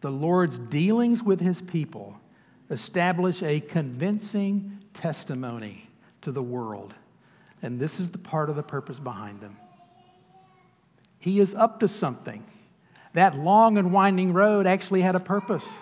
[0.00, 2.20] the Lord's dealings with his people
[2.70, 5.88] establish a convincing testimony
[6.20, 6.94] to the world.
[7.62, 9.56] And this is the part of the purpose behind them.
[11.18, 12.44] He is up to something.
[13.16, 15.78] That long and winding road actually had a purpose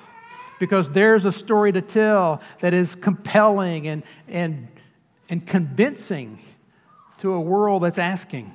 [0.60, 4.68] because there's a story to tell that is compelling and, and,
[5.28, 6.38] and convincing
[7.18, 8.54] to a world that's asking.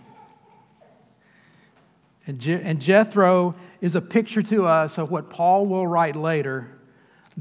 [2.26, 6.70] And, Je- and Jethro is a picture to us of what Paul will write later.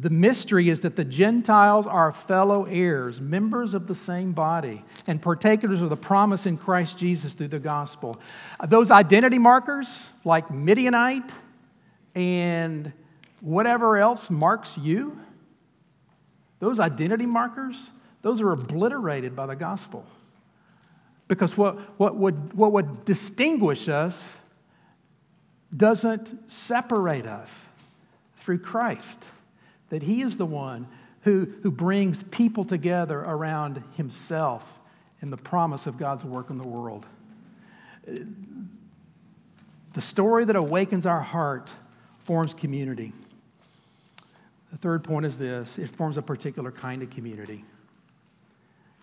[0.00, 5.20] The mystery is that the Gentiles are fellow heirs, members of the same body, and
[5.20, 8.16] partakers of the promise in Christ Jesus through the gospel.
[8.68, 11.32] Those identity markers, like Midianite
[12.14, 12.92] and
[13.40, 15.18] whatever else marks you,
[16.60, 17.90] those identity markers,
[18.22, 20.06] those are obliterated by the gospel.
[21.26, 24.38] Because what, what, would, what would distinguish us
[25.76, 27.66] doesn't separate us
[28.36, 29.26] through Christ.
[29.90, 30.86] That He is the one
[31.22, 34.80] who, who brings people together around Himself
[35.20, 37.06] and the promise of God's work in the world.
[39.94, 41.70] The story that awakens our heart
[42.20, 43.12] forms community.
[44.70, 47.64] The third point is this it forms a particular kind of community.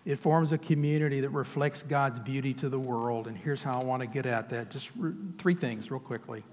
[0.04, 3.26] It forms a community that reflects God's beauty to the world.
[3.26, 4.70] And here's how I want to get at that.
[4.70, 6.44] Just re- three things, real quickly.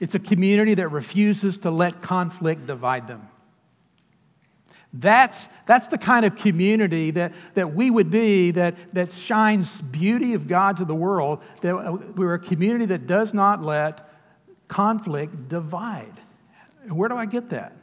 [0.00, 3.28] It's a community that refuses to let conflict divide them.
[4.96, 10.34] That's, that's the kind of community that, that we would be that, that shines beauty
[10.34, 11.42] of God to the world.
[11.62, 14.08] That uh, we're a community that does not let
[14.68, 16.20] conflict divide.
[16.88, 17.76] Where do I get that?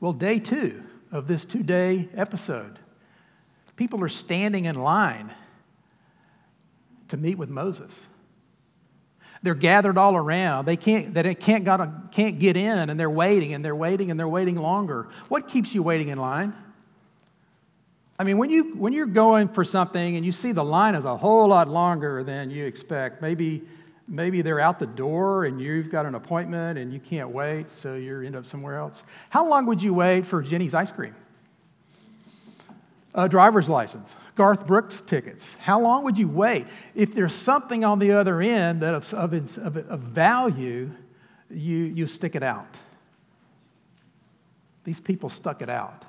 [0.00, 2.78] Well, day two of this two day episode,
[3.76, 5.34] people are standing in line
[7.08, 8.08] to meet with Moses.
[9.42, 10.66] They're gathered all around.
[10.66, 14.18] They can't, they can't, got can't get in, and they're waiting, and they're waiting, and
[14.18, 15.08] they're waiting longer.
[15.28, 16.54] What keeps you waiting in line?
[18.18, 21.04] I mean, when, you, when you're going for something and you see the line is
[21.04, 23.62] a whole lot longer than you expect, maybe,
[24.06, 27.96] maybe they're out the door and you've got an appointment and you can't wait, so
[27.96, 29.02] you end up somewhere else.
[29.30, 31.16] How long would you wait for Jeni's ice cream?
[33.14, 35.54] A driver's license, Garth Brooks tickets.
[35.56, 36.66] How long would you wait?
[36.94, 40.90] If there's something on the other end that of, of, of, of value,
[41.50, 42.78] you, you stick it out.
[44.84, 46.04] These people stuck it out.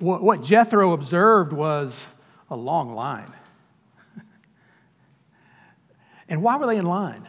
[0.00, 2.12] What, what Jethro observed was
[2.50, 3.32] a long line.
[6.28, 7.28] and why were they in line?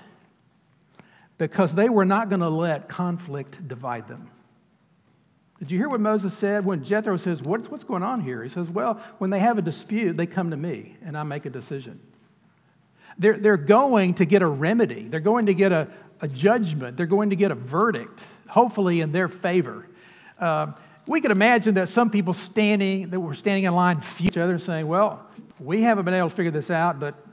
[1.38, 4.32] Because they were not going to let conflict divide them.
[5.62, 8.42] Did you hear what Moses said when Jethro says, what's, what's going on here?
[8.42, 11.46] He says, Well, when they have a dispute, they come to me and I make
[11.46, 12.00] a decision.
[13.20, 15.88] They're, they're going to get a remedy, they're going to get a,
[16.20, 19.88] a judgment, they're going to get a verdict, hopefully in their favor.
[20.40, 20.72] Uh,
[21.06, 24.62] we could imagine that some people standing, that were standing in line, each other and
[24.62, 25.24] saying, Well,
[25.60, 27.24] we haven't been able to figure this out, but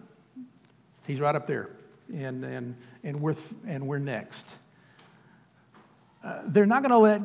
[1.07, 1.71] he's right up there,
[2.13, 3.37] and, and, and, we're,
[3.67, 4.47] and we're next.
[6.23, 7.23] Uh, they're not going to let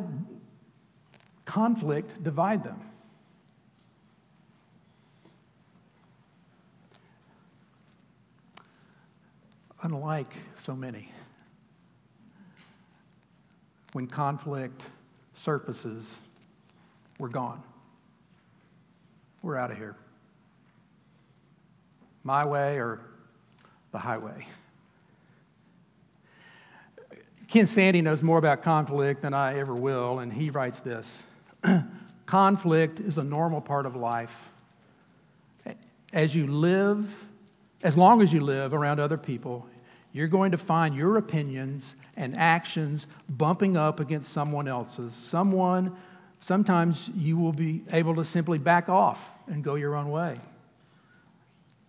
[1.45, 2.79] conflict divide them.
[9.81, 11.11] Unlike so many,
[13.91, 14.89] when conflict
[15.33, 16.21] surfaces,
[17.19, 17.61] we're gone.
[19.41, 19.97] We're out of here.
[22.23, 23.01] My way or
[23.91, 24.47] the highway.
[27.47, 31.23] Ken Sande knows more about conflict than I ever will, and he writes this
[32.25, 34.51] conflict is a normal part of life.
[36.11, 37.25] As you live,
[37.81, 39.67] as long as you live around other people,
[40.11, 45.15] you're going to find your opinions and actions bumping up against someone else's.
[45.15, 45.95] Someone,
[46.39, 50.37] sometimes you will be able to simply back off and go your own way.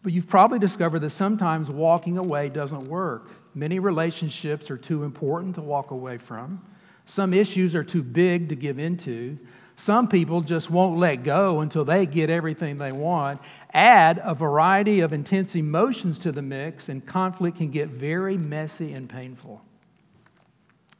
[0.02, 3.30] But you've probably discovered that sometimes walking away doesn't work.
[3.54, 6.62] Many relationships are too important to walk away from.
[7.06, 9.38] Some issues are too big to give into.
[9.76, 13.40] Some people just won't let go until they get everything they want.
[13.72, 18.92] Add a variety of intense emotions to the mix, and conflict can get very messy
[18.92, 19.62] and painful.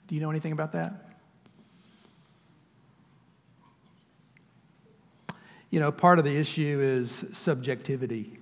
[0.06, 0.92] Do you know anything about that?
[5.70, 8.38] You know, part of the issue is subjectivity.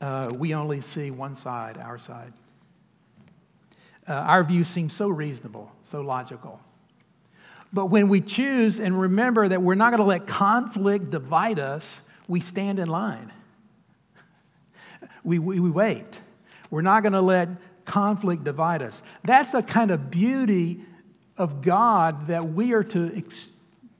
[0.00, 2.32] Uh, we only see one side, our side.
[4.08, 6.60] uh, our view seems so reasonable, so logical.
[7.72, 12.02] But when we choose and remember that we're not going to let conflict divide us,
[12.26, 13.32] we stand in line.
[15.22, 16.20] We, we, we wait.
[16.70, 17.48] We're not going to let
[17.84, 19.02] conflict divide us.
[19.24, 20.80] That's a kind of beauty
[21.36, 23.22] of God that we are to,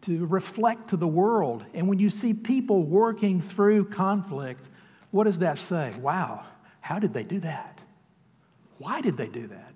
[0.03, 1.65] to reflect to the world.
[1.75, 4.69] And when you see people working through conflict,
[5.11, 5.93] what does that say?
[6.01, 6.45] Wow,
[6.81, 7.81] how did they do that?
[8.79, 9.75] Why did they do that?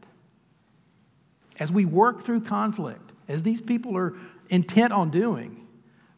[1.59, 4.15] As we work through conflict, as these people are
[4.49, 5.67] intent on doing,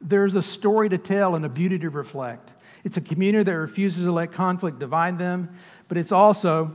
[0.00, 2.52] there's a story to tell and a beauty to reflect.
[2.84, 5.50] It's a community that refuses to let conflict divide them,
[5.88, 6.70] but it's also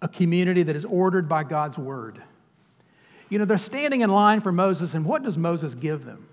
[0.00, 2.22] a community that is ordered by God's word.
[3.28, 6.28] You know, they're standing in line for Moses, and what does Moses give them?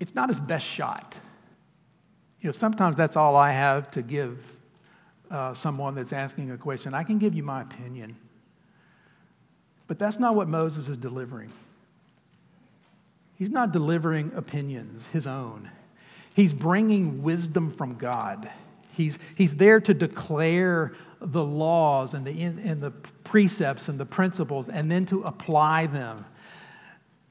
[0.00, 1.16] It's not his best shot.
[2.40, 4.56] You know, sometimes that's all I have to give
[5.30, 6.94] uh, someone that's asking a question.
[6.94, 8.16] I can give you my opinion.
[9.88, 11.50] But that's not what Moses is delivering.
[13.36, 15.70] He's not delivering opinions, his own.
[16.34, 18.48] He's bringing wisdom from God.
[18.92, 24.68] He's, he's there to declare the laws and the, and the precepts and the principles
[24.68, 26.24] and then to apply them.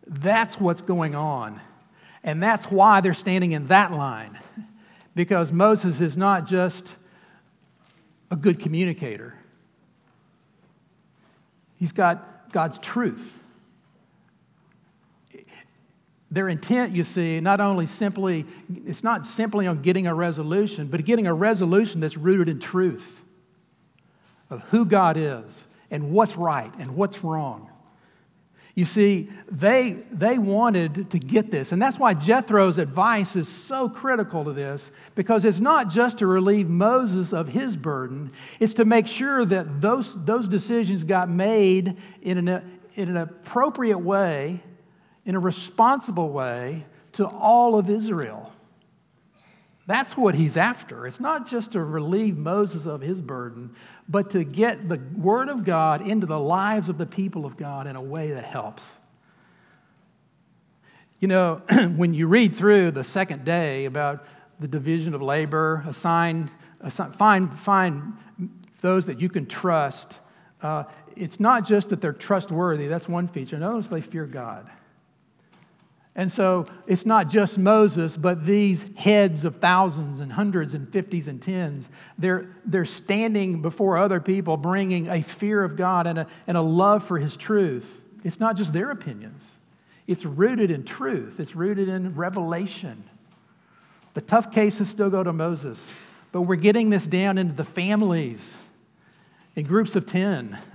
[0.05, 1.61] That's what's going on.
[2.23, 4.37] And that's why they're standing in that line.
[5.15, 6.95] Because Moses is not just
[8.29, 9.35] a good communicator,
[11.77, 13.41] he's got God's truth.
[16.29, 18.45] Their intent, you see, not only simply,
[18.85, 23.23] it's not simply on getting a resolution, but getting a resolution that's rooted in truth
[24.49, 27.69] of who God is and what's right and what's wrong.
[28.77, 31.71] You see, they, they wanted to get this.
[31.71, 36.27] And that's why Jethro's advice is so critical to this, because it's not just to
[36.27, 41.97] relieve Moses of his burden, it's to make sure that those, those decisions got made
[42.21, 44.61] in an, in an appropriate way
[45.25, 48.53] in a responsible way to all of Israel.
[49.87, 51.07] That's what he's after.
[51.07, 53.73] It's not just to relieve Moses of his burden,
[54.09, 57.87] but to get the Word of God into the lives of the people of God
[57.87, 58.99] in a way that helps.
[61.19, 61.61] You know,
[61.95, 64.25] when you read through the second day about
[64.59, 66.49] the division of labor, assign,
[66.79, 68.13] assign find, find
[68.81, 70.19] those that you can trust,
[70.61, 70.83] uh,
[71.15, 73.57] it's not just that they're trustworthy, that's one feature.
[73.57, 74.69] Notice they fear God.
[76.17, 81.27] And so it's not just Moses, but these heads of thousands and hundreds and fifties
[81.27, 81.91] and tens.
[82.17, 86.61] They're, they're standing before other people, bringing a fear of God and a, and a
[86.61, 88.01] love for His truth.
[88.23, 89.53] It's not just their opinions,
[90.07, 93.03] it's rooted in truth, it's rooted in revelation.
[94.15, 95.93] The tough cases still go to Moses,
[96.31, 98.55] but we're getting this down into the families
[99.55, 100.57] in groups of 10.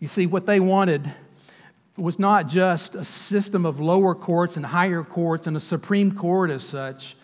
[0.00, 1.10] You see, what they wanted
[1.96, 6.50] was not just a system of lower courts and higher courts and a Supreme Court
[6.50, 7.16] as such,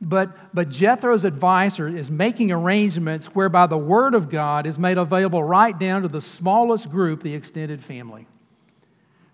[0.00, 5.42] but, but Jethro's advisor is making arrangements whereby the Word of God is made available
[5.42, 8.26] right down to the smallest group, the extended family.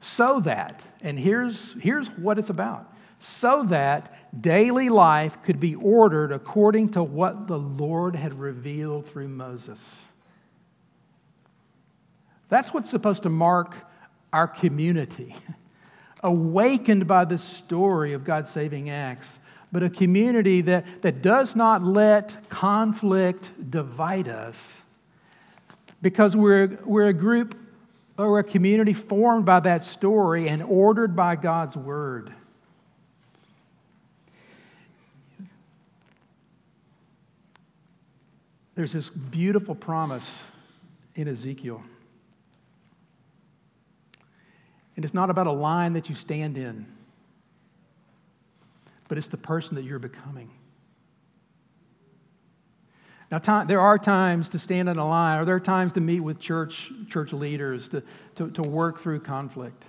[0.01, 6.33] So that, and here's, here's what it's about so that daily life could be ordered
[6.33, 9.99] according to what the Lord had revealed through Moses.
[12.49, 13.77] That's what's supposed to mark
[14.33, 15.37] our community,
[16.23, 19.39] awakened by the story of God's saving acts,
[19.73, 24.83] but a community that, that does not let conflict divide us
[26.03, 27.57] because we're, we're a group
[28.19, 32.33] or a community formed by that story and ordered by God's word.
[38.75, 40.51] There's this beautiful promise
[41.15, 41.83] in Ezekiel.
[44.97, 46.87] And it's not about a line that you stand in,
[49.09, 50.51] but it's the person that you're becoming.
[53.31, 56.01] Now, time, there are times to stand in a line, or there are times to
[56.01, 58.03] meet with church, church leaders to,
[58.35, 59.85] to, to work through conflict.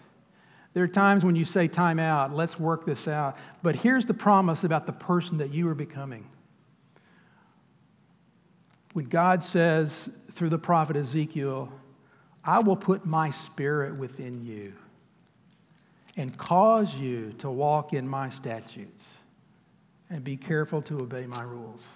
[0.73, 3.37] There are times when you say, time out, let's work this out.
[3.63, 6.29] But here's the promise about the person that you are becoming.
[8.93, 11.71] When God says through the prophet Ezekiel,
[12.43, 14.73] I will put my spirit within you
[16.17, 19.17] and cause you to walk in my statutes
[20.09, 21.87] and be careful to obey my rules.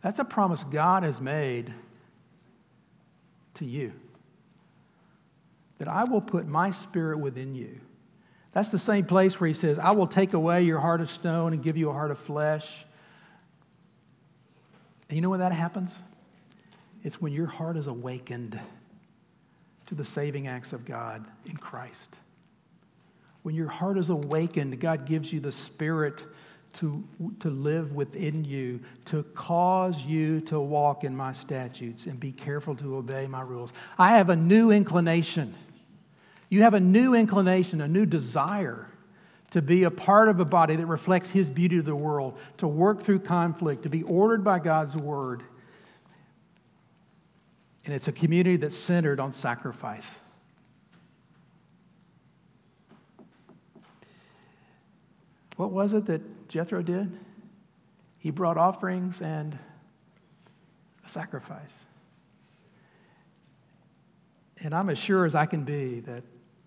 [0.00, 1.72] That's a promise God has made
[3.54, 3.92] to you
[5.78, 7.80] that I will put my spirit within you.
[8.52, 11.52] That's the same place where he says, I will take away your heart of stone
[11.52, 12.86] and give you a heart of flesh.
[15.08, 16.02] And you know when that happens?
[17.04, 18.58] It's when your heart is awakened
[19.86, 22.16] to the saving acts of God in Christ.
[23.46, 26.20] When your heart is awakened, God gives you the Spirit
[26.72, 27.04] to,
[27.38, 32.74] to live within you, to cause you to walk in my statutes and be careful
[32.74, 33.72] to obey my rules.
[34.00, 35.54] I have a new inclination.
[36.48, 38.88] You have a new inclination, a new desire
[39.50, 42.66] to be a part of a body that reflects His beauty to the world, to
[42.66, 45.44] work through conflict, to be ordered by God's word.
[47.84, 50.18] And it's a community that's centered on sacrifice.
[55.56, 57.18] What was it that Jethro did?
[58.18, 59.58] He brought offerings and
[61.04, 61.84] a sacrifice.
[64.62, 66.24] And I'm as sure as I can be that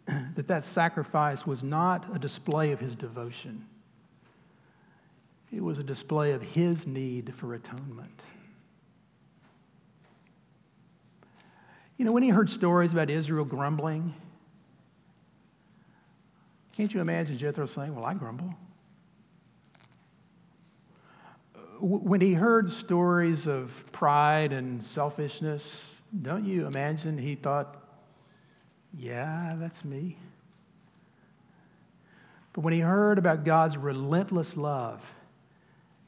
[0.36, 3.66] that, that sacrifice was not a display of his devotion.
[5.52, 8.24] It was a display of his need for atonement.
[11.98, 14.14] You know, when he heard stories about Israel grumbling,
[16.78, 18.56] can't you imagine Jethro saying, Well, I grumble?
[21.82, 27.82] When he heard stories of pride and selfishness, don't you imagine he thought,
[28.94, 30.18] Yeah, that's me.
[32.54, 35.16] But when he heard about God's relentless love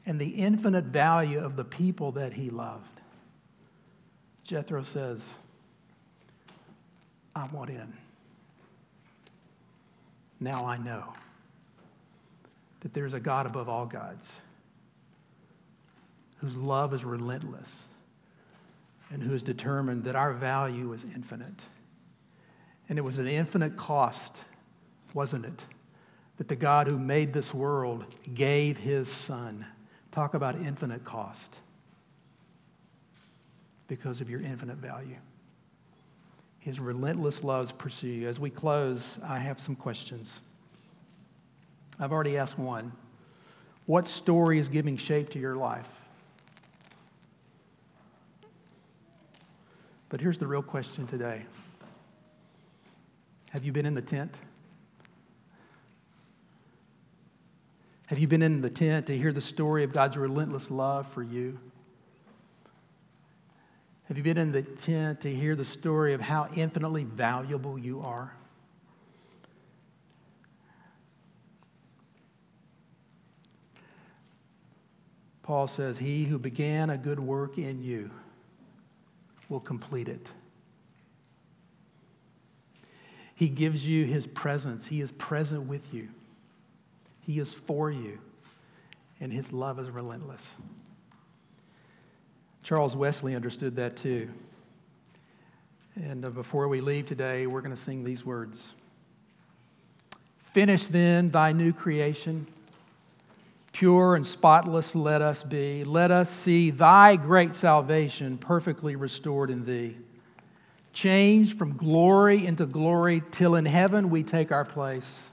[0.04, 3.00] and the infinite value of the people that he loved,
[4.44, 5.36] Jethro says,
[7.34, 7.92] I want in.
[10.40, 11.14] Now I know
[12.80, 14.42] that there's a God above all gods
[16.42, 17.84] whose love is relentless
[19.10, 21.64] and who is determined that our value is infinite.
[22.88, 24.42] And it was an infinite cost,
[25.14, 25.64] wasn't it?
[26.38, 29.64] That the God who made this world gave his son.
[30.10, 31.56] Talk about infinite cost
[33.86, 35.18] because of your infinite value.
[36.58, 38.28] His relentless loves pursue you.
[38.28, 40.40] As we close, I have some questions.
[42.00, 42.92] I've already asked one.
[43.86, 46.01] What story is giving shape to your life?
[50.12, 51.46] But here's the real question today
[53.48, 54.38] Have you been in the tent?
[58.08, 61.22] Have you been in the tent to hear the story of God's relentless love for
[61.22, 61.58] you?
[64.04, 68.02] Have you been in the tent to hear the story of how infinitely valuable you
[68.02, 68.34] are?
[75.42, 78.10] Paul says, He who began a good work in you
[79.52, 80.32] will complete it.
[83.34, 86.08] He gives you His presence, He is present with you,
[87.20, 88.18] He is for you,
[89.20, 90.56] and His love is relentless.
[92.62, 94.28] Charles Wesley understood that too.
[95.96, 98.74] And uh, before we leave today, we're going to sing these words
[100.38, 102.46] Finish then thy new creation.
[103.72, 105.82] Pure and spotless let us be.
[105.84, 109.96] Let us see thy great salvation perfectly restored in thee.
[110.92, 115.30] Changed from glory into glory, till in heaven we take our place,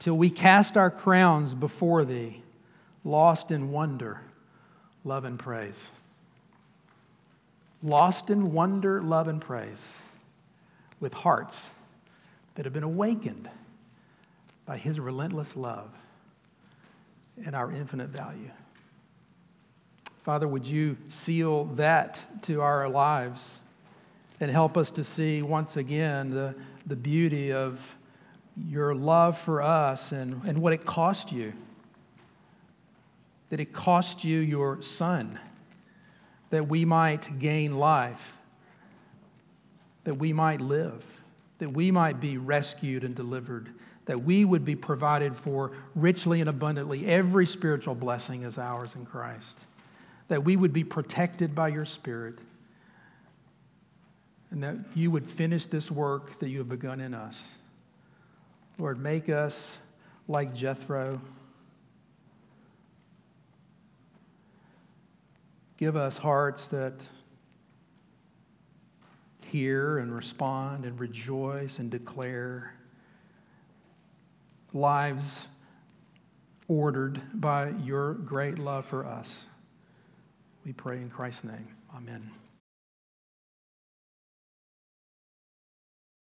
[0.00, 2.42] till we cast our crowns before thee,
[3.04, 4.22] lost in wonder,
[5.04, 5.92] love, and praise
[7.82, 9.98] lost in wonder, love, and praise,
[11.00, 11.70] with hearts
[12.54, 13.48] that have been awakened
[14.64, 16.05] by His relentless love
[17.44, 18.50] and our infinite value.
[20.22, 23.60] Father, would you seal that to our lives
[24.40, 26.54] and help us to see once again the,
[26.86, 27.96] the beauty of
[28.68, 31.52] your love for us and, and what it cost you?
[33.50, 35.38] That it cost you your son
[36.50, 38.38] that we might gain life,
[40.04, 41.22] that we might live,
[41.58, 43.70] that we might be rescued and delivered,
[44.06, 47.06] that we would be provided for richly and abundantly.
[47.06, 49.58] Every spiritual blessing is ours in Christ,
[50.28, 52.38] that we would be protected by your Spirit,
[54.50, 57.56] and that you would finish this work that you have begun in us.
[58.78, 59.78] Lord, make us
[60.28, 61.20] like Jethro.
[65.78, 67.08] Give us hearts that
[69.46, 72.75] hear and respond and rejoice and declare
[74.76, 75.48] lives
[76.68, 79.46] ordered by your great love for us.
[80.64, 81.68] We pray in Christ's name.
[81.94, 82.30] Amen.